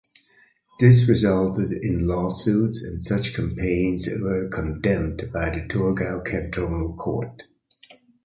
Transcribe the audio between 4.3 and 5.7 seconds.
condemned by the